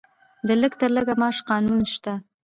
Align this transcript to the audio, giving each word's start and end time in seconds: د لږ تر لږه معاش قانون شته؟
د 0.47 0.49
لږ 0.61 0.73
تر 0.79 0.89
لږه 0.95 1.15
معاش 1.19 1.37
قانون 1.49 1.81
شته؟ 1.93 2.13